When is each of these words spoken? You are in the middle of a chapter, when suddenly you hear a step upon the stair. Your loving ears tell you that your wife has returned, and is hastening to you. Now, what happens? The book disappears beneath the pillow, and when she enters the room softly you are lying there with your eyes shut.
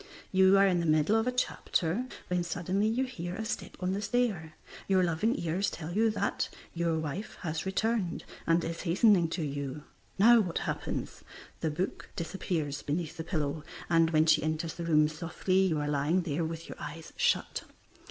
You 0.31 0.57
are 0.57 0.65
in 0.65 0.79
the 0.79 0.87
middle 0.87 1.15
of 1.15 1.27
a 1.27 1.31
chapter, 1.31 2.07
when 2.27 2.41
suddenly 2.43 2.87
you 2.87 3.03
hear 3.05 3.35
a 3.35 3.45
step 3.45 3.75
upon 3.75 3.93
the 3.93 4.01
stair. 4.01 4.55
Your 4.87 5.03
loving 5.03 5.39
ears 5.39 5.69
tell 5.69 5.93
you 5.93 6.09
that 6.09 6.49
your 6.73 6.97
wife 6.97 7.37
has 7.41 7.67
returned, 7.67 8.23
and 8.47 8.63
is 8.63 8.81
hastening 8.81 9.27
to 9.29 9.43
you. 9.43 9.83
Now, 10.17 10.39
what 10.39 10.57
happens? 10.65 11.23
The 11.59 11.69
book 11.69 12.09
disappears 12.15 12.81
beneath 12.81 13.15
the 13.15 13.23
pillow, 13.23 13.63
and 13.91 14.09
when 14.09 14.25
she 14.25 14.41
enters 14.41 14.73
the 14.73 14.85
room 14.85 15.07
softly 15.07 15.67
you 15.67 15.79
are 15.79 15.87
lying 15.87 16.23
there 16.23 16.45
with 16.45 16.67
your 16.67 16.81
eyes 16.81 17.13
shut. 17.15 17.65